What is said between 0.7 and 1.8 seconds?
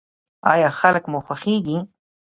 خلک مو خوښیږي؟